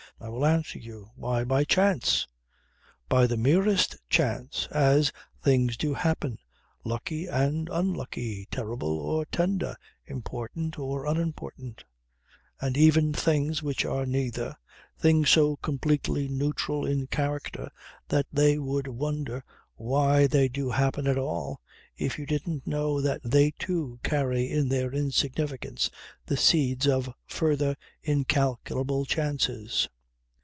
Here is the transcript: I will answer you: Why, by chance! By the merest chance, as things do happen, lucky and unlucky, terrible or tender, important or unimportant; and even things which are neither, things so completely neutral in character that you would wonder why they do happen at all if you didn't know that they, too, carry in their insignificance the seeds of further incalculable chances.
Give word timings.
I 0.23 0.29
will 0.29 0.45
answer 0.45 0.77
you: 0.77 1.09
Why, 1.15 1.43
by 1.43 1.63
chance! 1.63 2.27
By 3.09 3.25
the 3.25 3.37
merest 3.37 3.95
chance, 4.07 4.67
as 4.69 5.11
things 5.41 5.77
do 5.77 5.95
happen, 5.95 6.37
lucky 6.83 7.25
and 7.25 7.67
unlucky, 7.69 8.47
terrible 8.51 8.99
or 8.99 9.25
tender, 9.25 9.75
important 10.05 10.77
or 10.77 11.07
unimportant; 11.07 11.85
and 12.59 12.77
even 12.77 13.13
things 13.13 13.63
which 13.63 13.83
are 13.83 14.05
neither, 14.05 14.55
things 14.95 15.31
so 15.31 15.55
completely 15.55 16.27
neutral 16.27 16.85
in 16.85 17.07
character 17.07 17.71
that 18.09 18.27
you 18.31 18.61
would 18.61 18.87
wonder 18.89 19.43
why 19.73 20.27
they 20.27 20.47
do 20.47 20.69
happen 20.69 21.07
at 21.07 21.17
all 21.17 21.61
if 21.97 22.19
you 22.19 22.27
didn't 22.27 22.67
know 22.67 23.01
that 23.01 23.21
they, 23.23 23.49
too, 23.57 23.99
carry 24.03 24.51
in 24.51 24.69
their 24.69 24.93
insignificance 24.93 25.89
the 26.27 26.37
seeds 26.37 26.87
of 26.87 27.11
further 27.25 27.75
incalculable 28.03 29.03
chances. 29.03 29.89